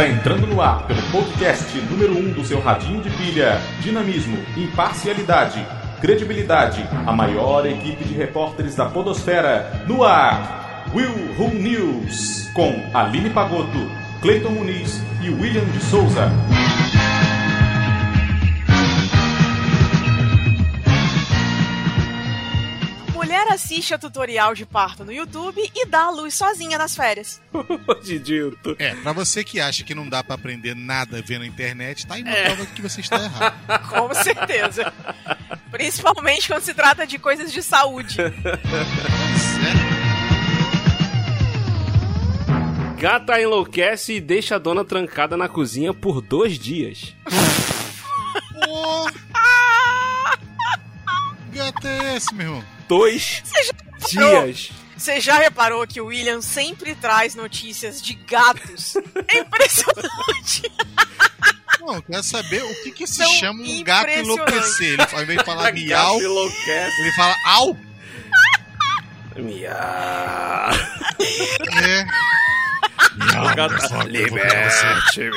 [0.00, 3.60] Está entrando no ar pelo podcast número 1 um do seu radinho de pilha.
[3.82, 5.62] Dinamismo, imparcialidade,
[6.00, 6.88] credibilidade.
[7.06, 9.84] A maior equipe de repórteres da Podosfera.
[9.86, 12.48] No ar, Will Who News.
[12.54, 13.90] Com Aline Pagotto,
[14.22, 16.32] Cleiton Muniz e William de Souza.
[23.50, 27.40] Mulher assiste a tutorial de parto no YouTube e dá a luz sozinha nas férias.
[28.02, 28.76] Didilto.
[28.78, 32.14] É, pra você que acha que não dá pra aprender nada vendo a internet, tá
[32.14, 33.88] aí uma prova que você está errado.
[33.90, 34.92] Com certeza.
[35.70, 38.18] Principalmente quando se trata de coisas de saúde.
[42.98, 47.16] Gata enlouquece e deixa a dona trancada na cozinha por dois dias.
[52.10, 52.64] É esse, meu irmão?
[52.88, 54.44] Dois Você já reparou?
[54.46, 54.70] dias.
[54.96, 58.96] Você já reparou que o William sempre traz notícias de gatos?
[59.28, 60.70] É impressionante.
[61.80, 64.92] Não, eu quero saber o que que se São chama um gato enlouquecer.
[65.00, 67.76] Ele, ao invés de falar miau, ele fala au.
[69.36, 70.70] Miau.
[71.82, 72.04] É.
[73.16, 74.02] Miau, você.
[74.08, 75.30] liberte-me.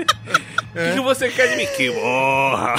[0.00, 1.66] O que, que você quer de mim?
[1.76, 2.74] Que morra.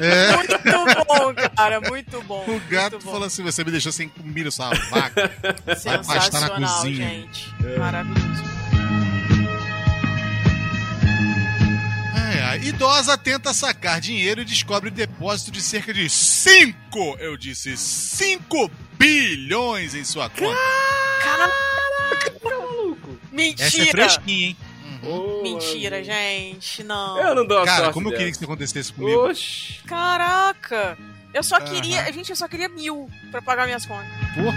[0.00, 0.36] É.
[0.36, 0.58] Muito
[1.06, 1.80] bom, cara.
[1.80, 2.44] Muito bom.
[2.48, 3.12] O gato bom.
[3.12, 5.30] fala assim: você me deixou sem comida, sua vaca.
[5.42, 7.08] Vai pastar na Sensacional, cozinha.
[7.08, 7.54] gente.
[7.78, 8.50] Maravilhoso.
[12.32, 17.76] É, a idosa tenta sacar dinheiro e descobre depósito de cerca de 5, eu disse
[17.76, 20.56] 5 bilhões em sua conta.
[21.22, 21.50] Cara,
[22.42, 23.18] maluco.
[23.32, 23.66] mentira.
[23.66, 24.56] Essa é fresquinha, hein?
[25.42, 26.82] Mentira, gente.
[26.82, 27.18] Não.
[27.18, 29.28] Eu não dou a Cara, como eu queria que isso acontecesse comigo.
[29.28, 29.80] Oxi.
[29.86, 30.98] Caraca.
[31.32, 32.12] Eu só queria...
[32.12, 34.06] Gente, eu só queria mil pra pagar minhas contas.
[34.34, 34.50] Pô.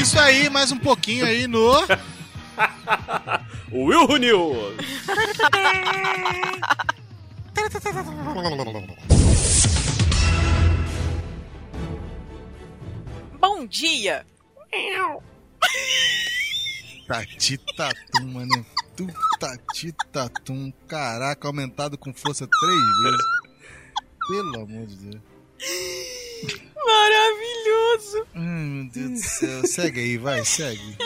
[0.00, 1.72] Isso aí, mais um pouquinho aí no.
[3.72, 4.74] Will News.
[13.40, 14.26] Bom dia.
[17.06, 18.66] Tati Tatum, mano.
[18.96, 19.06] Tu
[19.38, 20.72] Tati Tatum.
[20.88, 23.26] Caraca, aumentado com força três vezes.
[24.28, 25.22] Pelo amor de Deus.
[26.86, 28.26] Maravilhoso.
[28.34, 29.66] Ai, meu Deus do céu.
[29.66, 30.96] Segue aí, vai, segue.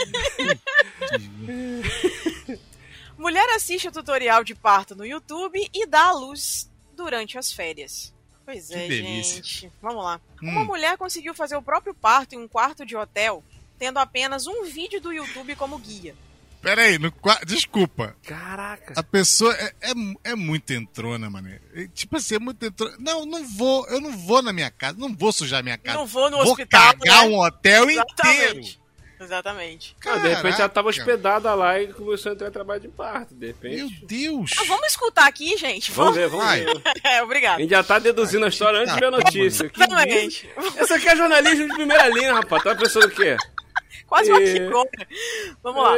[3.17, 8.15] Mulher assiste o tutorial de parto no YouTube e dá à luz durante as férias.
[8.45, 9.43] Pois Que é, delícia.
[9.43, 9.73] gente.
[9.83, 10.21] Vamos lá.
[10.43, 10.49] Hum.
[10.51, 13.43] Uma mulher conseguiu fazer o próprio parto em um quarto de hotel,
[13.78, 16.15] tendo apenas um vídeo do YouTube como guia.
[16.61, 17.12] Pera aí, no
[17.47, 18.16] desculpa.
[18.27, 18.94] Caraca.
[18.97, 19.93] A pessoa é, é,
[20.33, 21.49] é muito entrona, mano.
[21.72, 22.97] É, Tipo assim, é muito entrona.
[22.99, 25.97] Não, não vou, eu não vou na minha casa, não vou sujar minha casa.
[25.97, 27.28] Não vou no vou hospital, cagar né?
[27.28, 28.00] um hotel inteiro.
[28.09, 28.81] Exatamente.
[29.21, 29.97] Exatamente.
[30.06, 33.34] Ah, de repente ela tava hospedada lá e começou a entrar em trabalho de parto.
[33.34, 34.06] De Meu repente.
[34.06, 34.53] Deus.
[34.59, 35.91] Ah, vamos escutar aqui, gente.
[35.91, 36.83] Vamos ver, vamos ver.
[37.03, 37.59] É, A obrigado.
[37.59, 39.71] gente já tá deduzindo a história antes de ver a notícia.
[39.75, 40.49] Exatamente.
[40.77, 42.62] Essa aqui é jornalismo de primeira linha, rapaz.
[42.62, 43.37] Tá pensando o quê?
[44.06, 44.53] Quase uma É.
[44.53, 44.91] quicona.
[45.62, 45.94] Vamos lá.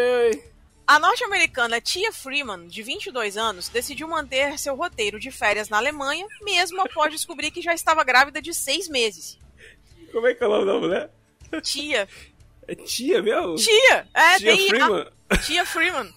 [0.86, 6.26] A norte-americana Tia Freeman, de 22 anos, decidiu manter seu roteiro de férias na Alemanha,
[6.42, 9.38] mesmo após descobrir que já estava grávida de seis meses.
[10.10, 11.10] Como é que é o nome da mulher?
[11.62, 12.08] Tia.
[12.66, 13.54] É tia mesmo?
[13.54, 14.08] Tia!
[14.12, 15.06] É, Tia tem Freeman.
[15.46, 16.14] Tia Freeman.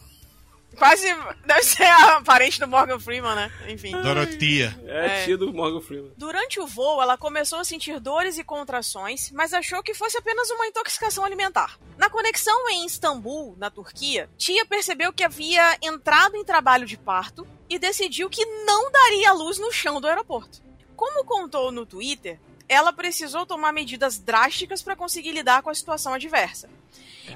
[0.78, 1.08] Quase.
[1.46, 3.52] Deve ser a parente do Morgan Freeman, né?
[3.68, 3.92] Enfim.
[4.02, 4.78] Dorotia.
[4.86, 5.26] É, É.
[5.26, 6.12] tia do Morgan Freeman.
[6.18, 10.50] Durante o voo, ela começou a sentir dores e contrações, mas achou que fosse apenas
[10.50, 11.78] uma intoxicação alimentar.
[11.98, 17.48] Na conexão em Istambul, na Turquia, Tia percebeu que havia entrado em trabalho de parto
[17.70, 20.62] e decidiu que não daria luz no chão do aeroporto.
[20.96, 26.14] Como contou no Twitter, ela precisou tomar medidas drásticas para conseguir lidar com a situação
[26.14, 26.70] adversa.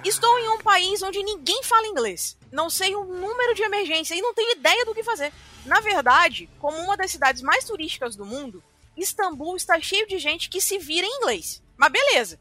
[0.03, 2.37] Estou em um país onde ninguém fala inglês.
[2.51, 5.31] Não sei o número de emergência e não tenho ideia do que fazer.
[5.65, 8.63] Na verdade, como uma das cidades mais turísticas do mundo,
[8.95, 11.61] Istambul está cheio de gente que se vira em inglês.
[11.75, 12.39] Mas beleza.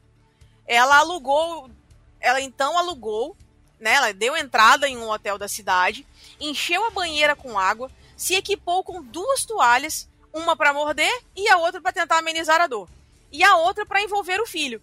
[0.65, 1.69] Ela alugou,
[2.19, 3.37] ela então alugou,
[3.79, 3.93] né?
[3.93, 6.05] Ela deu entrada em um hotel da cidade,
[6.39, 11.57] encheu a banheira com água, se equipou com duas toalhas, uma para morder e a
[11.57, 12.89] outra para tentar amenizar a dor,
[13.31, 14.81] e a outra para envolver o filho.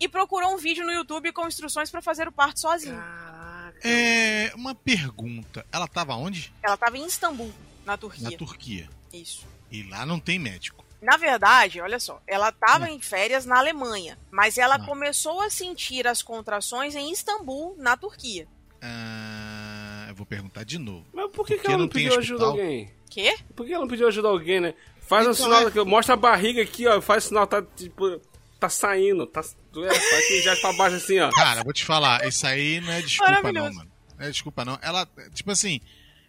[0.00, 2.96] E procurou um vídeo no YouTube com instruções para fazer o parto sozinha.
[2.96, 3.80] Caraca.
[3.88, 5.64] É, uma pergunta.
[5.70, 6.52] Ela tava onde?
[6.62, 7.52] Ela estava em Istambul,
[7.86, 8.38] na Na Turquia.
[8.38, 8.90] Turquia.
[9.12, 9.46] Isso.
[9.70, 10.84] E lá não tem médico.
[11.00, 14.84] Na verdade, olha só, ela estava em férias na Alemanha, mas ela Ah.
[14.86, 18.48] começou a sentir as contrações em Istambul, na Turquia.
[18.80, 21.04] Ah, eu vou perguntar de novo.
[21.12, 22.64] Mas por que, que ela não não pediu ajuda a hospital?
[22.64, 22.90] alguém?
[23.14, 23.36] Quê?
[23.54, 24.74] Por que ela não pediu ajuda a alguém, né?
[25.00, 25.66] Faz um Então, sinal é.
[25.66, 27.00] aqui, mostra a barriga aqui, ó.
[27.00, 28.20] Faz sinal, tá tipo.
[28.58, 31.30] tá saindo, tá, é, tá aqui já pra baixo assim, ó.
[31.30, 33.90] Cara, vou te falar, isso aí não é desculpa não, mano.
[34.18, 34.78] Não é desculpa não.
[34.82, 35.80] Ela, tipo assim,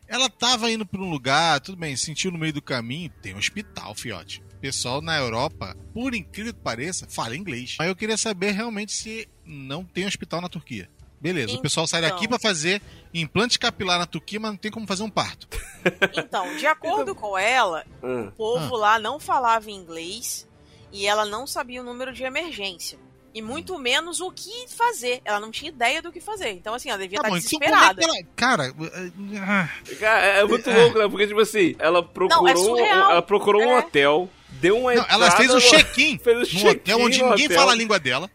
[0.08, 3.38] ela tava indo pra um lugar, tudo bem, sentiu no meio do caminho, tem um
[3.38, 4.44] hospital, fiote.
[4.54, 7.76] O pessoal na Europa, por incrível que pareça, fala inglês.
[7.80, 10.90] Mas eu queria saber realmente se não tem hospital na Turquia.
[11.20, 12.30] Beleza, o pessoal sai daqui Então.
[12.30, 12.82] pra fazer
[13.14, 15.48] implante capilar na Turquia, mas não tem como fazer um parto.
[16.18, 18.28] Então, de acordo com ela, Hum.
[18.28, 20.48] o povo lá não falava inglês
[20.92, 22.98] e ela não sabia o número de emergência.
[23.36, 25.22] E muito menos o que fazer.
[25.26, 26.52] Ela não tinha ideia do que fazer.
[26.52, 28.02] Então, assim, ela devia Tá estar bom, então é desesperada.
[28.02, 28.18] que ela...
[28.36, 29.70] Cara, eh, ah,
[30.00, 31.08] Cara, é muito louco, né?
[31.10, 33.12] Porque, tipo assim, ela procurou, é surreal.
[33.12, 33.80] ela procurou um É.
[33.80, 37.22] hotel, deu uma não, ela entrada fez um no- check-in um no check-in hotel onde
[37.22, 37.60] ninguém hotel.
[37.60, 38.32] fala a língua dela.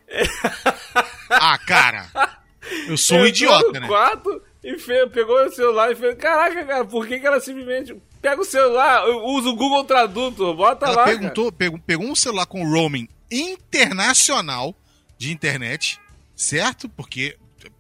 [1.31, 2.07] ah, cara,
[2.89, 3.87] eu sou um idiota, no né?
[3.87, 6.15] quarto e fez, pegou o celular e fez.
[6.17, 10.87] Caraca, cara, por que, que ela simplesmente pega o celular, usa o Google Tradutor, bota
[10.87, 11.05] Ela lá.
[11.05, 14.75] perguntou, pegou, pegou um celular com roaming internacional
[15.19, 15.99] de internet,
[16.37, 16.89] certo?
[16.89, 17.37] Porque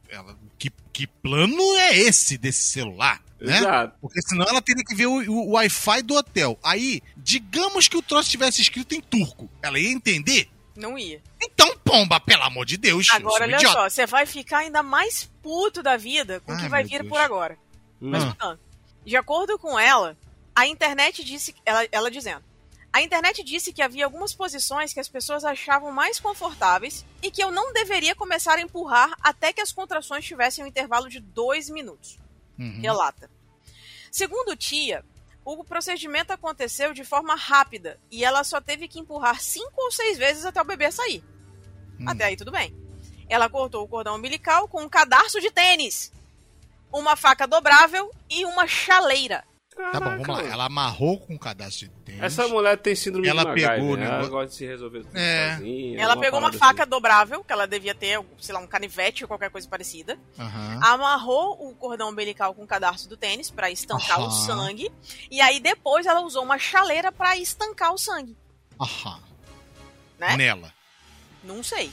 [0.08, 3.20] ela, que, que plano é esse desse celular?
[3.40, 3.58] Né?
[3.58, 3.94] Exato.
[4.00, 6.58] Porque senão ela teria que ver o, o- o Wi-Fi do hotel.
[6.62, 9.48] Aí, digamos que o troço tivesse escrito em turco.
[9.62, 10.48] Ela ia entender?
[10.80, 11.22] Não ia.
[11.40, 13.08] Então, pomba, pelo amor de Deus.
[13.10, 13.74] eu Agora, olha idiota.
[13.74, 17.08] só, você vai ficar ainda mais puto da vida com o que vai vir Deus.
[17.08, 17.58] por agora.
[18.00, 18.26] Mas, Ah.
[18.26, 18.60] portanto,
[19.04, 20.16] de acordo com ela,
[20.54, 22.42] a internet disse, ela, ela dizendo,
[22.92, 27.42] a internet disse que havia algumas posições que as pessoas achavam mais confortáveis e que
[27.42, 31.68] eu não deveria começar a empurrar até que as contrações tivessem um intervalo de dois
[31.70, 32.18] minutos.
[32.58, 32.80] Uhum.
[32.80, 33.30] Relata.
[34.10, 35.04] Segundo tia,
[35.58, 40.16] o procedimento aconteceu de forma rápida e ela só teve que empurrar cinco ou seis
[40.16, 41.24] vezes até o bebê sair.
[41.98, 42.04] Hum.
[42.08, 42.74] Até aí tudo bem.
[43.28, 46.12] Ela cortou o cordão umbilical com um cadarço de tênis,
[46.92, 49.44] uma faca dobrável e uma chaleira.
[49.92, 50.34] Tá bom, vamos lá.
[50.36, 52.22] Caraca, Ela amarrou com um cadastro de tênis.
[52.22, 54.02] Essa mulher tem síndrome Ela de MacGyver, pegou né?
[54.04, 55.56] Ela negócio- gosta de se resolver tudo É.
[55.56, 56.00] sozinha.
[56.00, 59.50] Ela pegou uma faca dobrável, que ela devia ter, sei lá, um canivete ou qualquer
[59.50, 60.18] coisa parecida.
[60.82, 64.90] Amarrou o cordão umbilical com o cadarço do tênis pra estancar o sangue.
[65.30, 68.36] E aí depois ela usou uma chaleira pra estancar o sangue.
[68.80, 69.20] Aham.
[70.18, 70.36] Né?
[70.36, 70.72] Nela.
[71.42, 71.90] Não sei.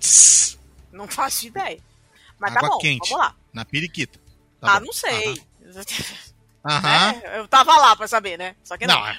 [0.00, 0.58] Tss,
[0.92, 1.78] Não faço ideia.
[2.38, 3.10] Mas Água tá bom, quente.
[3.10, 3.34] vamos lá.
[3.52, 4.18] na periquita.
[4.60, 4.86] Tá ah, bom.
[4.86, 5.40] não sei.
[6.68, 8.56] É, eu tava lá pra saber, né?
[8.64, 8.98] Só que não.
[8.98, 9.18] Não, é.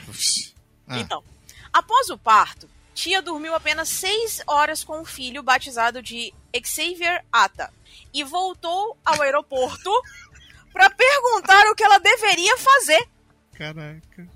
[0.88, 0.98] Ah.
[1.00, 1.24] Então,
[1.72, 6.34] após o parto, tia dormiu apenas seis horas com o filho batizado de
[6.64, 7.72] Xavier Ata
[8.14, 9.92] e voltou ao aeroporto
[10.74, 13.08] pra perguntar o que ela deveria fazer.
[13.54, 14.28] Caraca.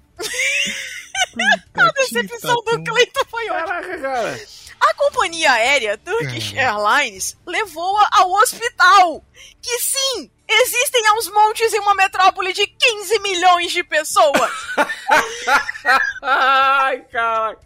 [1.75, 3.65] A decepção do Cleiton foi ótima.
[3.67, 4.47] Caraca, cara.
[4.79, 6.63] A companhia aérea Turkish É.
[6.65, 9.23] Airlines levou-a ao hospital.
[9.61, 14.51] Que sim, existem aos montes em uma metrópole de 15 milhões de pessoas.
[16.21, 17.59] Ai, caraca.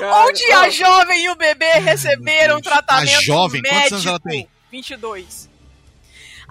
[0.00, 3.80] onde a jovem e o bebê receberam tratamento A jovem, médico.
[3.80, 4.48] quantos anos ela tem?
[4.70, 5.49] 22.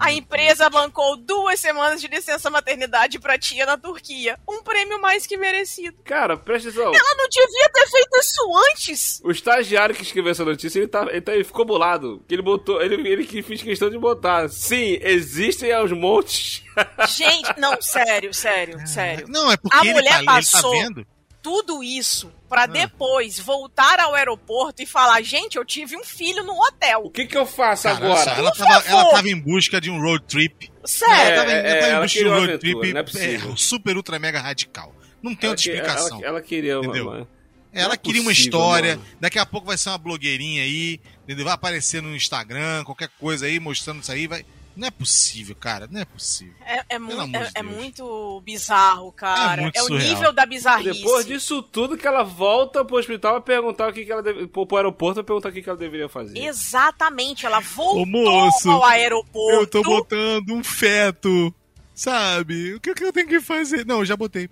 [0.00, 4.38] A empresa bancou duas semanas de licença maternidade pra tia na Turquia.
[4.48, 5.98] Um prêmio mais que merecido.
[6.04, 6.86] Cara, presta atenção.
[6.94, 9.20] Ela não devia ter feito isso antes.
[9.22, 12.24] O estagiário que escreveu essa notícia, ele, tá, ele, tá- ele ficou bolado.
[12.26, 12.80] Que ele botou.
[12.80, 14.48] Ele, ele que fez questão de botar.
[14.48, 16.62] Sim, existem aos montes.
[17.08, 19.26] Gente, não, sério, sério, sério.
[19.28, 21.06] Não, é porque A ele, mulher tá, ele tá passou vendo.
[21.42, 22.46] Tudo isso Ah.
[22.48, 27.10] pra depois voltar ao aeroporto e falar: gente, eu tive um filho no O hotel.
[27.10, 28.30] que que eu faço Cara, agora?
[28.32, 30.70] ela, tava, ela tava em busca de um road trip.
[30.84, 31.14] Sério.
[31.14, 33.04] É, ela tava, em- ela tava em ela busca de queria um uma road aventura,
[33.04, 34.94] trip é é, super, ultra, mega radical.
[35.22, 36.18] Não tem Ela outra que- explicação.
[36.18, 36.84] Ela, ela queria uma.
[36.86, 37.06] Entendeu?
[37.08, 37.28] uma-
[37.72, 39.08] Ela é queria uma possível, história, mano.
[39.20, 41.44] daqui a pouco vai ser uma blogueirinha aí, entendeu?
[41.44, 44.44] vai aparecer no Instagram, qualquer coisa aí, mostrando isso aí, vai...
[44.80, 46.54] Não é possível, cara, não é possível.
[46.64, 49.60] É, é, mu- é- de é muito bizarro, cara.
[49.60, 50.08] É muito o surreal.
[50.14, 51.00] nível da bizarrice.
[51.02, 54.46] Depois disso tudo, que ela volta pro hospital a perguntar o que, que ela deve,
[54.46, 56.38] pro aeroporto a perguntar o que, que ela deveria fazer.
[56.38, 59.50] Exatamente, ela voltou Ô, moço, ao aeroporto.
[59.60, 61.54] Eu tô botando um feto,
[61.94, 62.72] sabe?
[62.72, 63.84] O que, que eu tenho que fazer?
[63.84, 64.48] Não, eu já botei.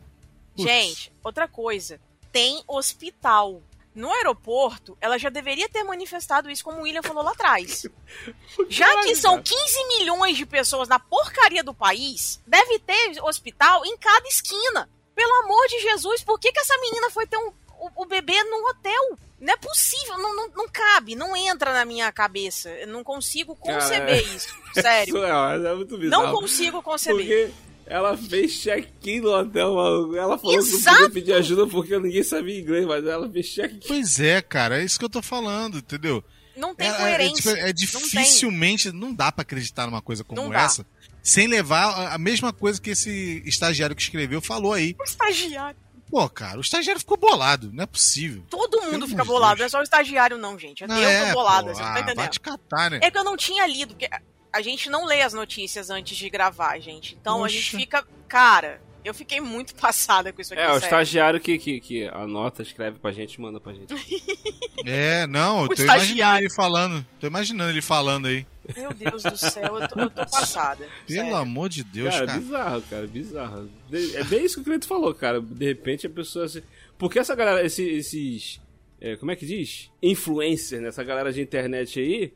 [0.54, 0.62] Putz.
[0.70, 1.99] Gente, outra coisa.
[2.30, 3.62] Tem hospital.
[3.99, 7.85] No aeroporto, ela já deveria ter manifestado isso, como o William falou lá atrás.
[8.71, 13.97] Já que são 15 milhões de pessoas na porcaria do país, deve ter hospital em
[13.99, 14.88] cada esquina.
[15.17, 18.40] Pelo amor de Jesus, por que, que essa menina foi ter um, o, o bebê
[18.45, 19.19] num hotel?
[19.40, 22.71] Não é possível, não, não, não cabe, não entra na minha cabeça.
[22.71, 24.55] Eu não consigo conceber Cara, isso.
[24.75, 25.17] Sério.
[25.19, 26.23] Isso é, é muito bizarro.
[26.23, 27.49] Não consigo conceber.
[27.49, 30.16] Porque ela fez check-in no hotel, maluco.
[30.16, 30.97] Ela falou que não Exato.
[30.99, 33.80] podia pedir ajuda porque ninguém sabia inglês, mas ela fez check-in.
[33.87, 36.23] Pois é, cara, é isso que eu tô falando, entendeu?
[36.57, 37.52] Não tem É, é, coerência.
[37.54, 40.62] tipo, é dificilmente, não, dá pra acreditar numa coisa como Não dá.
[40.62, 40.85] essa,
[41.23, 44.95] sem levar a- a mesma coisa que esse estagiário que escreveu falou aí.
[44.99, 45.78] O estagiário.
[46.11, 48.42] Pô, cara, o estagiário ficou bolado, não é possível.
[48.49, 49.61] Todo mundo Pelo fica bolado, Deus.
[49.61, 50.83] não é só o estagiário, não, gente.
[50.83, 52.16] Até Não eu é, tô bolada, pô, você não ah, tá entendendo?
[52.16, 53.00] vai te catar, né?
[53.02, 54.09] É que eu não tinha lido, porque
[54.52, 57.17] a gente não lê as notícias antes de gravar, gente.
[57.21, 58.05] Então a gente fica.
[58.26, 60.62] Cara, eu fiquei muito passada com isso aqui.
[60.62, 60.85] É, o sério.
[60.85, 63.95] estagiário que, que, que anota, escreve pra gente e manda pra gente.
[64.87, 66.45] É, não, eu O tô imaginando estagiário.
[66.47, 67.07] ele falando.
[67.19, 68.47] Tô imaginando ele falando aí.
[68.76, 70.87] Meu Deus do céu, eu tô, eu tô passada.
[71.05, 71.37] Pelo sério.
[71.37, 72.38] amor de Deus, cara, cara.
[72.38, 73.71] bizarro, cara, bizarro.
[73.90, 75.40] De- É bem isso que o Cleito falou, cara.
[75.40, 76.49] De repente a pessoa.
[76.49, 76.62] se-
[76.97, 78.61] Porque essa galera, esse- esses.
[79.00, 79.90] é, como é que diz?
[80.00, 80.88] Influencers, né?
[80.90, 82.33] Essa galera de internet aí.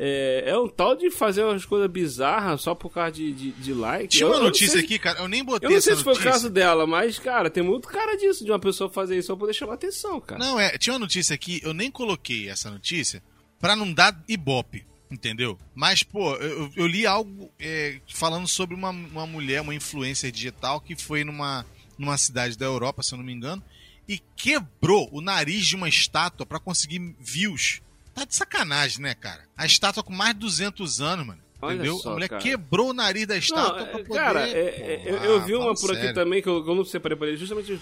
[0.00, 3.74] É, é um tal de fazer umas coisas bizarras só por causa de, de, de
[3.74, 4.06] like.
[4.06, 5.18] Tinha uma eu notícia se- aqui, cara.
[5.18, 7.88] Eu nem botei Eu não sei se foi o caso dela, mas, cara, tem muito
[7.88, 10.38] cara disso, de uma pessoa fazer isso só pra poder chamar atenção, cara.
[10.38, 13.20] Não, é, tinha uma notícia aqui, eu nem coloquei essa notícia
[13.58, 15.58] pra não dar ibope, entendeu?
[15.74, 20.80] Mas, pô, eu, eu li algo é, falando sobre uma, uma mulher, uma influencer digital
[20.80, 21.66] que foi numa,
[21.98, 23.60] numa cidade da Europa, se eu não me engano,
[24.08, 27.82] e quebrou o nariz de uma estátua pra conseguir views.
[28.18, 29.44] Tá de sacanagem, né, cara?
[29.56, 31.42] A estátua com mais de 200 anos, mano.
[31.60, 31.96] Olha entendeu?
[31.96, 32.40] só, a mulher cara.
[32.42, 34.14] quebrou o nariz da Não, estátua é, pra poder.
[34.14, 34.52] cara, é,
[34.94, 36.14] é, pô, eu, eu ah, vi uma por aqui sério.
[36.14, 37.72] também que eu, eu não separei pra ele, justamente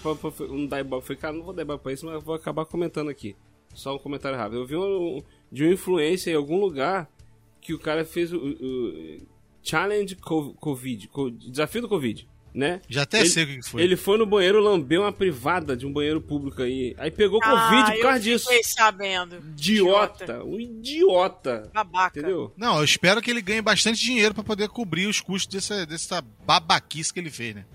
[0.49, 1.05] um dar ibope.
[1.05, 3.35] Falei, cara, não vou dar ibope pra isso, mas eu vou acabar comentando aqui.
[3.75, 4.57] Só um comentário rápido.
[4.57, 7.07] Eu vi um, de uma influência em algum lugar
[7.61, 9.21] que o cara fez o, o-
[9.61, 12.27] Challenge Co- Covid, co- Desafio do Covid,
[12.57, 12.81] né?
[12.89, 13.81] Já até Ele- sei o que foi.
[13.83, 16.95] Ele foi no banheiro lamber uma privada de um banheiro público aí.
[16.97, 18.45] Aí pegou Ah, Covid por causa eu disso.
[18.47, 19.35] Fiquei sabendo.
[19.37, 21.69] Idiota, um idiota.
[21.73, 22.19] Babaca.
[22.19, 22.51] Entendeu?
[22.57, 26.21] Não, eu espero que ele ganhe bastante dinheiro pra poder cobrir os custos dessa, dessa
[26.45, 27.65] babaquice que ele fez, né?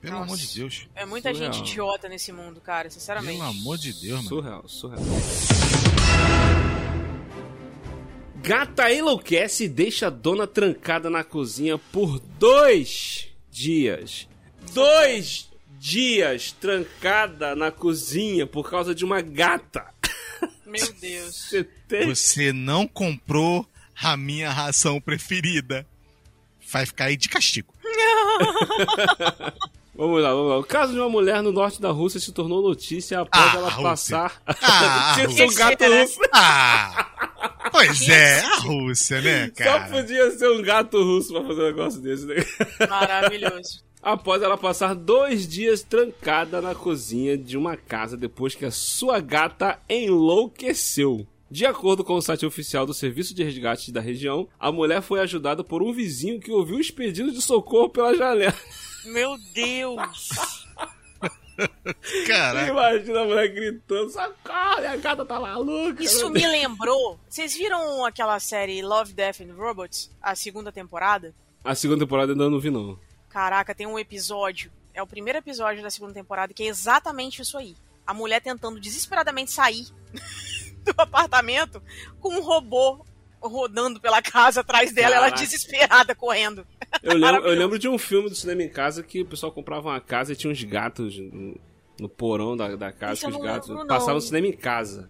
[0.00, 0.24] Pelo Nossa.
[0.26, 0.88] amor de Deus.
[0.94, 1.52] É muita Surreal.
[1.52, 3.38] gente idiota nesse mundo, cara, sinceramente.
[3.38, 4.28] Pelo amor de Deus, mano.
[4.28, 5.02] Surreal, surreal.
[8.42, 14.28] Gata enlouquece e deixa a dona trancada na cozinha por dois dias.
[14.72, 19.86] Dois dias trancada na cozinha por causa de uma gata.
[20.66, 21.36] Meu Deus.
[21.48, 22.06] Você tem...
[22.06, 23.66] Você não comprou
[24.00, 25.86] a minha ração preferida.
[26.70, 27.74] Vai ficar aí de castigo.
[30.00, 30.56] Vamos lá, vamos lá.
[30.58, 33.68] O caso de uma mulher no norte da Rússia se tornou notícia após Ah, ela
[33.68, 33.82] Rússia.
[33.82, 34.42] passar.
[34.46, 36.02] Ah, Tinha um gato né?
[36.02, 36.18] russo.
[36.32, 37.06] Ah!
[37.70, 39.88] Pois é, a Rússia, né, Só cara?
[39.90, 42.36] podia ser um gato russo pra fazer um negócio desse, né?
[42.88, 43.82] Maravilhoso.
[44.02, 49.20] após ela passar dois dias trancada na cozinha de uma casa depois que a sua
[49.20, 51.26] gata enlouqueceu.
[51.50, 55.20] De acordo com o site oficial do Serviço de Resgate da região, a mulher foi
[55.20, 58.54] ajudada por um vizinho que ouviu os pedidos de socorro pela janela.
[59.04, 60.28] Meu Deus.
[62.26, 62.70] Caraca.
[62.70, 66.02] Imagina a mulher gritando: socorro, minha gata tá maluca.
[66.02, 67.18] Isso me lembrou.
[67.28, 70.10] Vocês viram aquela série Love, Death and Robots?
[70.20, 71.34] A segunda temporada?
[71.62, 72.98] A segunda temporada ainda não vi, não.
[73.28, 74.72] Caraca, tem um episódio.
[74.94, 77.76] É o primeiro episódio da segunda temporada que é exatamente isso aí.
[78.06, 79.86] A mulher tentando desesperadamente sair
[80.82, 81.82] do apartamento
[82.20, 83.04] com um robô
[83.40, 85.42] rodando pela casa atrás dela, ela Caraca.
[85.42, 86.66] desesperada correndo.
[87.02, 89.88] Eu lembro, eu lembro de um filme do cinema em casa que o pessoal comprava
[89.88, 91.56] uma casa e tinha uns gatos no,
[92.00, 95.08] no porão da, da casa, os gatos lembro, passavam no cinema em casa.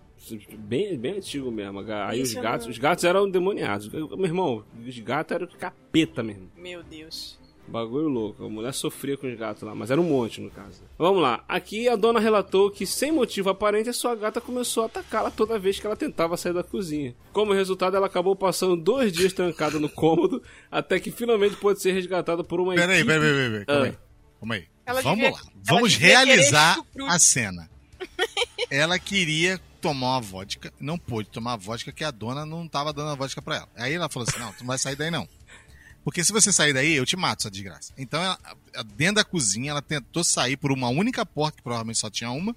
[0.58, 1.80] Bem, bem antigo mesmo.
[2.06, 3.92] Aí Isso os gatos, não- os gatos eram demoniados.
[3.94, 6.50] Eu- Meu irmão, os gatos eram capeta mesmo.
[6.54, 7.39] Meu Deus.
[7.70, 8.44] Bagulho louco.
[8.44, 10.82] A mulher sofria com os gatos lá, mas era um monte no caso.
[10.98, 11.44] Vamos lá.
[11.48, 15.58] Aqui a dona relatou que, sem motivo aparente, a sua gata começou a atacá-la toda
[15.58, 17.14] vez que ela tentava sair da cozinha.
[17.32, 21.92] Como resultado, ela acabou passando dois dias trancada no cômodo, até que finalmente pôde ser
[21.92, 23.06] resgatada por uma Peraí, equipe...
[23.12, 23.64] peraí, peraí, peraí.
[23.66, 23.86] Calma Ah.
[23.86, 23.98] aí.
[24.40, 24.64] Calma aí.
[24.86, 25.40] Ela Vamos devia- lá.
[25.64, 27.70] Vamos realizar a cena.
[28.70, 32.92] Ela queria tomar uma vodka, não pôde tomar a vodka, que a dona não tava
[32.92, 33.68] dando a vodka pra ela.
[33.76, 35.28] Aí ela falou assim: não, tu não vai sair daí não.
[36.04, 37.92] Porque se você sair daí, eu te mato, essa desgraça.
[37.96, 38.38] Então, ela,
[38.96, 42.56] dentro da cozinha, ela tentou sair por uma única porta, que provavelmente só tinha uma.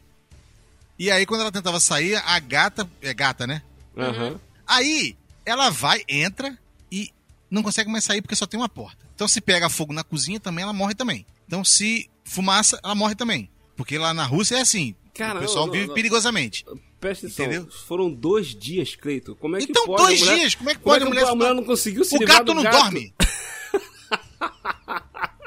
[0.97, 2.89] E aí, quando ela tentava sair, a gata.
[3.01, 3.61] É gata, né?
[3.97, 4.39] Aham.
[4.65, 6.57] Aí, ela vai, entra
[6.91, 7.11] e
[7.49, 9.05] não consegue mais sair porque só tem uma porta.
[9.13, 11.25] Então, se pega fogo na cozinha também, ela morre também.
[11.45, 13.49] Então, se fumaça, ela morre também.
[13.75, 14.95] Porque lá na Rússia é assim.
[15.13, 15.93] Cara, o pessoal não, vive não.
[15.93, 16.65] perigosamente.
[17.03, 17.45] Presta atenção.
[17.45, 17.69] Entendeu?
[17.85, 19.35] Foram dois dias, Cleito.
[19.35, 20.39] Como é que Então, pode dois a mulher...
[20.39, 22.15] dias, como é que Como é pode que a mulher a mulher não conseguiu se
[22.15, 22.77] O gato do não gato?
[22.77, 23.13] dorme.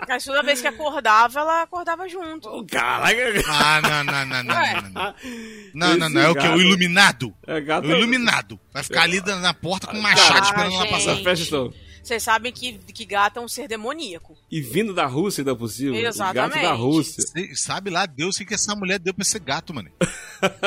[0.07, 2.47] Mas toda vez que acordava, ela acordava junto.
[2.49, 3.43] Oh, Caraca.
[3.49, 5.97] Ah, não, não, não, não, não, não.
[5.99, 6.47] Não, não, é o que?
[6.47, 7.35] O iluminado.
[7.47, 7.89] É gato...
[7.89, 8.61] O iluminado.
[8.73, 11.17] Vai ficar ali na porta com um machado esperando ela passar.
[11.23, 11.57] Presta.
[12.05, 14.37] Vocês sabem que, que gato é um ser demoníaco.
[14.49, 15.97] E vindo da Rússia ainda por cima.
[15.97, 16.59] Exatamente.
[16.59, 17.25] O gato da Rússia.
[17.57, 19.91] Sabe lá Deus o que que essa mulher deu pra esse gato, mano.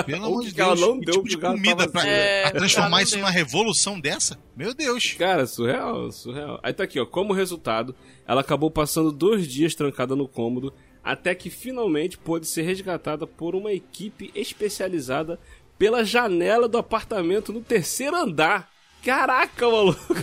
[0.06, 0.80] Pelo O amor de Deus.
[0.80, 2.10] não que deu tipo de comida pra, assim?
[2.10, 4.38] É, pra transformar ela não isso numa revolução dessa?
[4.56, 5.14] Meu Deus.
[5.14, 6.60] Cara, surreal, surreal.
[6.64, 7.06] Aí tá aqui, ó.
[7.06, 7.96] Como resultado,
[8.28, 10.74] ela acabou passando dois dias trancada no cômodo
[11.04, 15.40] até que finalmente pôde ser resgatada por uma equipe especializada
[15.78, 18.70] pela janela do apartamento no terceiro andar.
[19.04, 20.16] Caraca, maluco!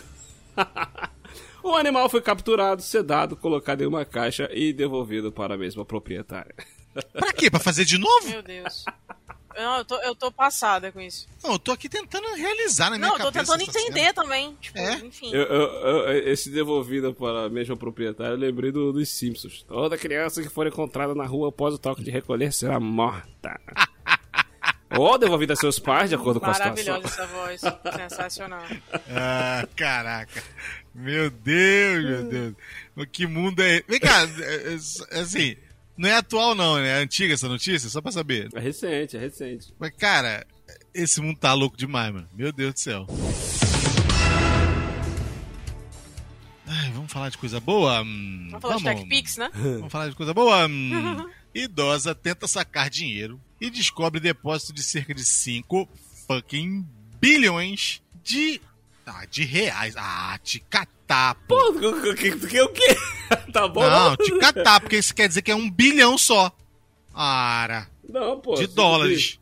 [1.63, 6.55] o animal foi capturado, sedado, colocado em uma caixa e devolvido para a mesma proprietária.
[7.13, 7.51] Pra quê?
[7.51, 8.29] Pra fazer de novo?
[8.29, 8.85] Meu Deus.
[9.57, 11.27] Não, eu tô, eu tô passada com isso.
[11.43, 13.57] Não, eu tô aqui tentando realizar na minha Não, eu tô cabeça.
[13.57, 14.55] tentando entender também.
[14.61, 14.95] Tipo, É?
[14.97, 15.31] enfim.
[15.33, 19.65] Eu- eu- eu- esse devolvido para a mesma proprietária, eu lembrei do, dos Simpsons.
[19.67, 23.59] Toda criança que for encontrada na rua após o toque de recolher será morta.
[24.99, 26.73] Ou devolvida a seus pais, de acordo com a situação.
[26.93, 27.61] Maravilhosa essa voz.
[27.97, 28.63] Sensacional.
[29.11, 30.43] Ah, caraca.
[30.95, 32.55] Meu Deus, meu Deus.
[32.97, 33.83] O que mundo é.
[33.89, 35.57] Vem cá, é- é- assim,
[35.97, 36.89] não é atual, não, né?
[37.01, 38.49] É antiga essa notícia, só pra saber.
[38.55, 39.75] É recente, é recente.
[39.79, 40.47] Mas, cara,
[40.95, 42.29] esse mundo tá louco demais, mano.
[42.35, 43.07] Meu Deus do céu.
[46.67, 48.03] Ai, vamos falar de coisa boa?
[48.03, 49.51] Hum, Vamos falar de TechPix, né?
[49.55, 50.67] Vamos falar de coisa boa?
[50.67, 55.89] Hum, idosa tenta sacar dinheiro e descobre depósito de cerca de 5
[56.27, 56.85] fucking
[57.21, 58.61] bilhões de.
[59.07, 59.95] Ah, de reais.
[59.97, 61.55] Ah, te catar, pô.
[61.57, 62.97] Pô, o que, o que, o que?
[63.53, 63.89] Tá bom?
[63.89, 66.53] Não, te catar, porque isso quer dizer que é um bilhão só.
[67.15, 68.55] Ara, Não, pô.
[68.55, 69.39] de dólares.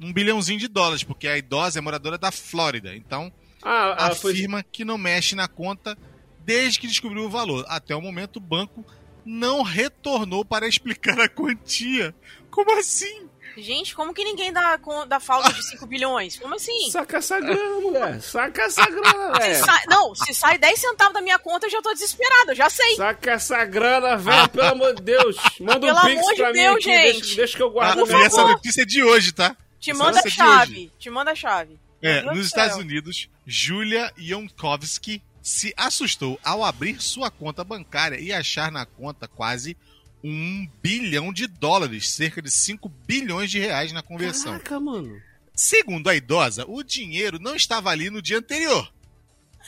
[0.00, 2.94] Um bilhãozinho de dólares, porque a idosa é moradora da Flórida.
[2.94, 4.32] Então, Ah, ah foi...
[4.32, 5.98] afirma que não mexe na conta
[6.44, 7.64] desde que descobriu o valor.
[7.68, 8.84] Até o momento, o banco
[9.24, 12.14] não retornou para explicar a quantia.
[12.50, 13.28] Como assim?
[13.62, 16.38] Gente, como que ninguém dá, dá falta de 5 bilhões?
[16.38, 16.90] Como assim?
[16.90, 18.20] Saca essa grana, mulher.
[18.22, 19.64] Saca essa grana, velho.
[19.88, 22.96] não, se sai 10 centavos da minha conta, eu já tô desesperado, eu já sei.
[22.96, 25.36] Saca essa grana, velho, pelo amor de Deus.
[25.60, 27.20] Manda um Pelo pix amor de pra mim Deus, aqui, gente.
[27.20, 29.56] Deixa, deixa que eu Ah, guardo e essa notícia é de hoje, tá?
[29.80, 30.92] Te Essa manda a é chave.
[30.98, 31.78] Te manda a chave.
[32.00, 32.76] É, nos do Estados.
[32.76, 39.76] Unidos, Julia Yonkovsky se assustou ao abrir sua conta bancária e achar na conta quase
[40.22, 44.52] um bilhão de dólares, cerca de 5 bilhões de reais na conversão.
[44.52, 45.20] Caraca, mano.
[45.54, 48.92] Segundo a idosa, o dinheiro não estava ali no dia anterior.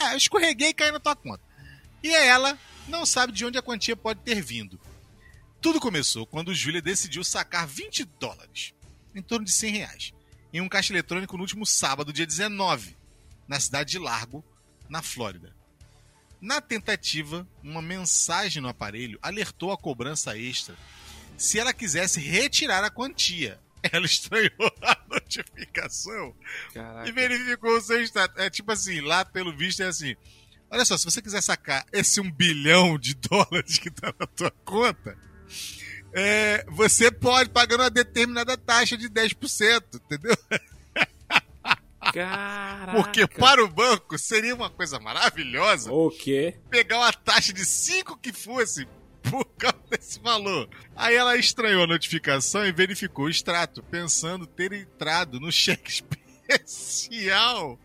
[0.00, 1.42] É, eu escorreguei e caí na tua conta.
[2.02, 2.58] E ela
[2.88, 4.80] não sabe de onde a quantia pode ter vindo.
[5.60, 8.72] Tudo começou quando Júlia decidiu sacar 20 dólares,
[9.14, 10.14] em torno de 100 reais,
[10.52, 12.96] em um caixa eletrônico no último sábado, dia 19,
[13.46, 14.44] na cidade de Largo,
[14.88, 15.54] na Flórida.
[16.40, 20.74] Na tentativa, uma mensagem no aparelho alertou a cobrança extra
[21.37, 23.59] se ela quisesse retirar a quantia.
[23.92, 26.35] Ela estranhou a notificação
[26.68, 27.12] e Caraca.
[27.12, 28.37] verificou o seu status.
[28.37, 30.14] É tipo assim, lá pelo visto é assim.
[30.70, 34.50] Olha só, se você quiser sacar esse um bilhão de dólares que tá na tua
[34.66, 35.16] conta,
[36.12, 40.37] é, você pode pagando uma determinada taxa de 10%, entendeu?
[42.00, 42.92] Caraca.
[42.92, 46.56] Porque para o banco seria uma coisa maravilhosa O quê?
[46.70, 48.86] pegar uma taxa de 5 que fosse
[49.22, 50.68] por causa desse valor.
[50.96, 55.90] Aí ela estranhou a notificação e verificou o extrato, pensando ter entrado no cheque
[56.48, 57.78] especial.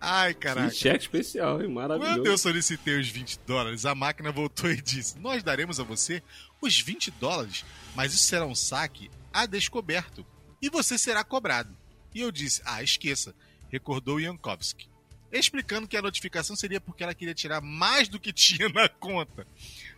[0.00, 0.68] Ai, caraca.
[0.70, 1.68] Que cheque especial, hein?
[1.68, 2.14] Maravilhoso.
[2.16, 6.22] Quando eu solicitei os 20 dólares, a máquina voltou e disse: Nós daremos a você
[6.60, 10.24] os 20 dólares, mas isso será um saque a descoberto
[10.60, 11.76] e você será cobrado.
[12.14, 13.34] E eu disse: Ah, esqueça,
[13.70, 14.88] recordou Yankovsky,
[15.32, 19.46] explicando que a notificação seria porque ela queria tirar mais do que tinha na conta.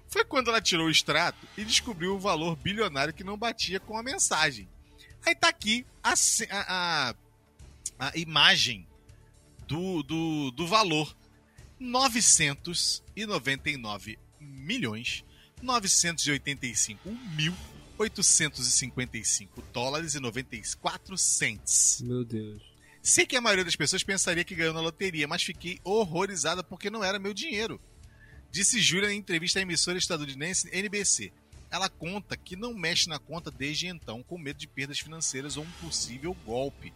[0.08, 3.96] Foi quando ela tirou o extrato e descobriu o valor bilionário que não batia com
[3.98, 4.68] a mensagem.
[5.26, 6.14] Aí tá aqui a,
[6.50, 7.14] a-
[7.98, 8.86] a imagem
[9.66, 11.14] do, do, do valor.
[11.80, 15.24] 999 milhões
[15.62, 17.54] 985 mil
[17.98, 22.00] 855 dólares e 94 cents.
[22.02, 22.62] Meu Deus.
[23.02, 26.88] Sei que a maioria das pessoas pensaria que ganhou na loteria, mas fiquei horrorizada porque
[26.88, 27.80] não era meu dinheiro.
[28.50, 31.32] Disse Júlia em entrevista à emissora estadunidense NBC.
[31.70, 35.64] Ela conta que não mexe na conta desde então, com medo de perdas financeiras ou
[35.64, 36.94] um possível golpe.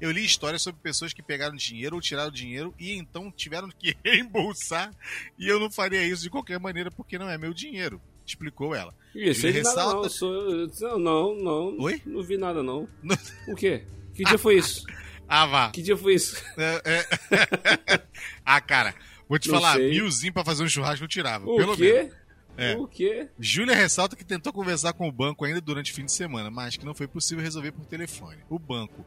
[0.00, 3.96] Eu li histórias sobre pessoas que pegaram dinheiro ou tiraram dinheiro e então tiveram que
[4.04, 4.94] reembolsar,
[5.38, 8.94] e eu não faria isso de qualquer maneira porque não é meu dinheiro, explicou ela.
[9.14, 10.02] Ih, sei de nada não.
[10.02, 10.98] ressalta- Sou...
[10.98, 11.34] Não, não,
[11.74, 11.78] não.
[11.80, 12.00] Oi?
[12.06, 12.88] Não vi nada, não.
[13.48, 13.84] O quê?
[14.14, 14.84] Que dia foi isso?
[15.30, 15.70] Ah, vá.
[15.72, 16.42] Que dia foi isso?
[16.56, 18.00] É, é.
[18.46, 18.94] ah, cara,
[19.28, 19.90] vou te Não falar, sei.
[19.90, 21.44] milzinho pra fazer um churrasco eu tirava.
[21.44, 21.76] O pelo menos.
[21.76, 22.10] quê?
[22.56, 22.74] É.
[22.76, 23.28] O quê?
[23.38, 26.78] Júlia ressalta que tentou conversar com o banco ainda durante o fim de semana, mas
[26.78, 28.38] que não foi possível resolver por telefone.
[28.48, 29.04] O banco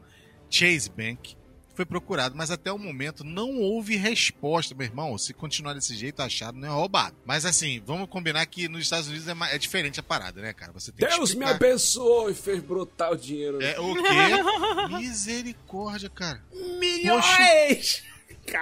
[0.48, 1.34] Chase Bank
[1.74, 5.16] foi procurado, mas até o momento não houve resposta, meu irmão.
[5.16, 7.16] Se continuar desse jeito, achado não é roubado.
[7.24, 10.72] Mas assim, vamos combinar que nos Estados Unidos é, é diferente a parada, né, cara?
[10.72, 13.62] Você tem que Deus me abençoou e fez brotar o dinheiro.
[13.62, 14.96] É o quê?
[14.98, 16.42] Misericórdia, cara.
[16.78, 18.04] Milhões!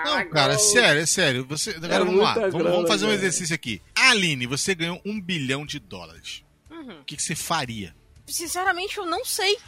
[0.05, 1.47] Não, cara, sério, é sério.
[1.47, 2.35] Você, agora vamos lá.
[2.35, 3.19] Vamos, grana, vamos fazer um cara.
[3.19, 3.81] exercício aqui.
[3.95, 6.45] Aline, você ganhou um bilhão de dólares.
[6.71, 7.01] Uhum.
[7.01, 7.95] O que, que você faria?
[8.27, 9.59] Sinceramente, eu não sei.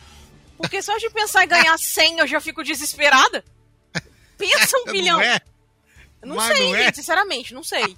[0.59, 3.45] Porque só de pensar em ganhar 100 eu já fico desesperada.
[4.39, 5.19] Pensa um bilhão.
[5.19, 5.41] Não é?
[6.25, 6.85] Não Mas sei, não é?
[6.85, 7.97] gente, sinceramente, não sei.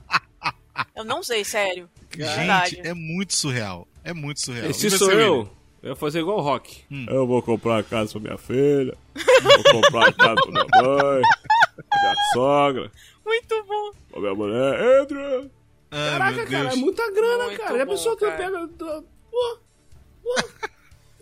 [0.95, 1.89] Eu não sei, sério.
[2.11, 2.77] Verdade.
[2.77, 3.87] Gente, é muito surreal.
[4.03, 4.71] É muito surreal.
[4.71, 5.25] E se E você, sou William?
[5.25, 5.51] eu,
[5.83, 6.85] eu ia fazer igual o Rock.
[6.91, 7.07] Hum.
[7.09, 8.97] Eu vou comprar a casa pra minha filha.
[9.43, 11.23] Vou comprar a casa pra minha mãe.
[11.23, 12.93] minha sogra.
[13.25, 13.91] Muito bom.
[14.11, 15.01] Pra minha mulher.
[15.03, 15.51] Entra!
[15.91, 17.87] Ai, Caraca, meu cara, é muita grana, Muito cara.
[17.87, 18.69] Bom, pensou que eu pego.
[18.69, 20.43] Pô, pô.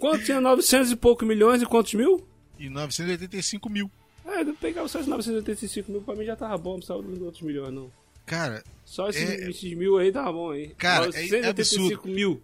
[0.03, 2.27] Quanto tinha 900 e pouco milhões e quantos mil?
[2.59, 3.89] E 985 mil.
[4.27, 7.21] É, eu pegava só esses 985 mil, pra mim já tava bom, não precisava dos
[7.23, 7.89] outros milhões, não.
[8.27, 10.75] Cara, Só esses, É- esses mil aí tava bom aí.
[10.77, 12.43] Cara, é- é 985 mil.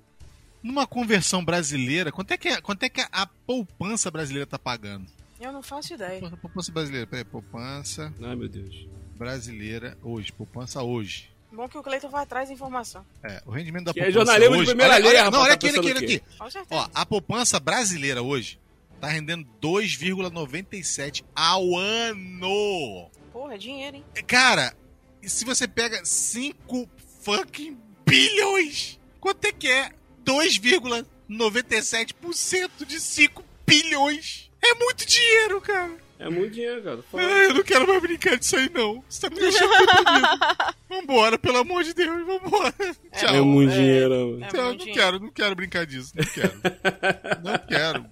[0.63, 5.07] numa conversão brasileira, quanto é que, é- quanto é que a poupança brasileira tá pagando?
[5.41, 6.21] Eu não faço ideia.
[6.21, 8.87] Poupança- Poupança brasileira, peraí, poupança Ai, meu Deus.
[9.17, 11.29] brasileira hoje, poupança hoje.
[11.59, 13.05] Bom que o Cleiton vai atrás da informação.
[13.21, 14.71] É, o rendimento da Que é poupança jornalismo de hoje...
[14.71, 16.23] primeira olha, rapaz, Não, olha tá aqui, olha pensando aqui.
[16.71, 18.61] Ó, a poupança brasileira hoje
[19.01, 23.11] tá rendendo 2,97 ao ano.
[23.33, 24.05] Porra, é dinheiro, hein?
[24.25, 24.73] Cara,
[25.21, 26.89] e se você pega 5
[27.23, 29.91] fucking bilhões, quanto é que é
[30.25, 34.49] 2,97% de 5 bilhões?
[34.63, 35.91] É muito dinheiro, cara.
[36.19, 37.03] É muito dinheiro, cara.
[37.03, 37.23] Fala.
[37.25, 39.03] Ah, eu não quero mais brincar disso aí, não.
[39.09, 40.29] Você tá me deixando deprimido.
[40.89, 42.75] Vambora, pelo amor de Deus, vambora.
[43.13, 43.35] Tchau.
[43.35, 44.45] É muito é- dinheiro, mano.
[44.45, 45.01] é Tchau, muito não dinheiro.
[45.01, 46.13] quero, não quero brincar disso.
[46.17, 46.53] Não quero.
[47.45, 48.07] não quero.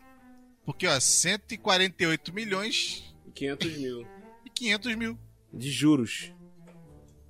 [0.65, 4.07] Porque, ó, 148 milhões 500 mil.
[4.45, 5.19] e 500 mil.
[5.53, 6.33] De juros.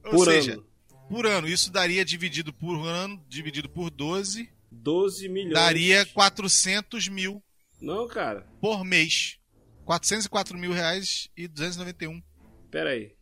[0.05, 0.67] Ou por seja, ano.
[1.09, 1.49] por ano.
[1.49, 5.55] Isso daria dividido por ano, dividido por 12, 12 milhões.
[5.55, 7.43] daria 400 mil
[7.81, 8.47] Não, cara.
[8.61, 9.39] por mês.
[9.85, 12.23] 404 mil reais e 291.
[12.71, 13.15] Pera aí.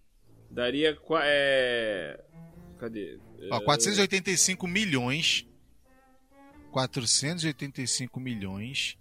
[0.56, 0.96] Daria.
[1.22, 2.24] É...
[2.78, 3.18] Cadê?
[3.50, 5.46] Ó, É, 485 milhões.
[6.72, 8.98] 485 milhões.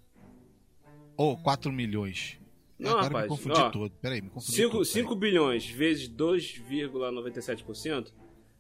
[1.18, 2.38] Ou 4 milhões.
[2.78, 3.89] Não, Agora rapaz, me confundi ó, todo.
[4.02, 4.84] Peraí, me confundi 5, todo.
[4.86, 8.12] 5 bilhões vezes 2,97%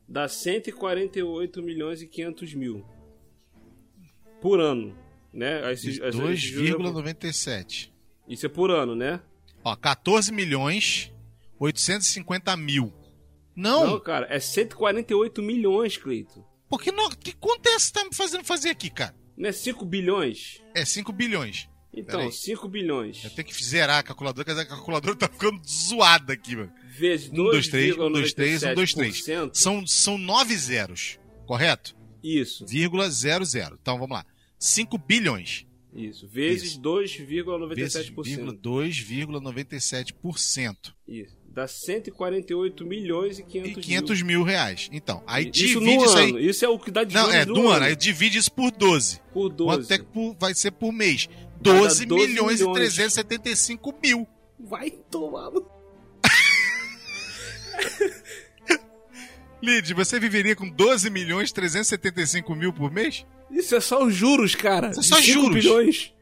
[0.07, 2.85] dá 148 milhões e 500 mil.
[4.41, 4.97] Por ano.
[5.33, 5.65] Né?
[5.65, 7.91] Aí esses- esses- esses juros é por- 2,97.
[8.27, 9.19] Isso é por ano, né?
[9.65, 11.11] Ó, 14 milhões
[11.59, 12.93] 850 mil.
[13.55, 16.43] Não, Não, cara, é 148 milhões, Cleito.
[16.69, 19.15] porque não, que conta é essa que tá me fazendo fazer aqui, cara?
[19.37, 20.61] Não é 5 bilhões?
[20.73, 21.67] É 5 bilhões.
[21.93, 22.31] Então, Peraí.
[22.33, 26.53] 5 bilhões Eu tenho que zerar a calculadora, porque a calculadora tá ficando zoada aqui,
[26.55, 26.71] mano.
[26.89, 29.21] vezes 1, 2, 3, 1, 2, 3, 1, 2, 3.
[29.25, 29.55] 2,97%.
[29.55, 31.95] São, são 9 zeros, correto?
[32.21, 33.77] Isso, Vírgula 00.
[33.81, 34.25] Então vamos lá.
[34.59, 35.65] 5 bilhões.
[35.93, 36.27] isso.
[36.27, 36.81] Vezes Isso.
[36.81, 37.75] 2,97%.
[37.75, 38.09] Vezes
[38.61, 40.93] 2,97%.
[41.07, 41.37] Isso.
[41.55, 44.89] Dá 148 milhões e 500, E 500 mil reais.
[44.91, 46.29] Então, aí isso divide isso aí.
[46.31, 46.39] ano.
[46.41, 47.85] Isso é o que dá de Não, é do ano.
[47.85, 49.21] Aí divide isso por 12.
[49.33, 49.77] Por 12.
[49.87, 51.27] Quanto é que vai ser por mês?
[51.27, 52.93] Vai dar 12 12 milhões e milhões.
[52.93, 54.27] 375 mil.
[54.59, 55.65] Vai tomar no...
[59.63, 63.25] Lid, você viveria com 12 milhões e 375 mil por mês?
[63.49, 64.89] Isso é só os juros, cara.
[64.91, 65.63] Isso é só 5 juros.
[65.63, 66.13] bilhões.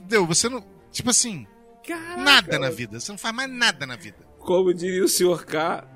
[0.00, 0.26] Entendeu?
[0.26, 0.66] Você não.
[0.90, 1.46] Tipo assim,
[1.86, 2.16] Caraca.
[2.20, 2.98] nada na vida.
[2.98, 4.33] Você não faz mais nada na vida.
[4.44, 5.86] Como diria o senhor K,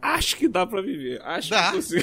[0.00, 1.20] acho que dá pra viver.
[1.22, 1.70] Acho Dá.
[1.72, 2.02] que você...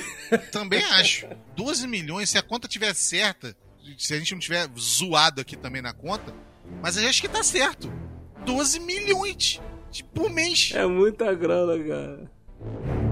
[0.52, 1.28] Também acho.
[1.56, 3.56] 12 milhões, se a conta tiver certa,
[3.98, 6.34] se a gente não tiver zoado aqui também na conta,
[6.82, 7.92] mas acho que tá certo.
[8.46, 9.60] 12 milhões
[9.92, 10.72] de- por mês.
[10.76, 13.07] É muita grana, cara.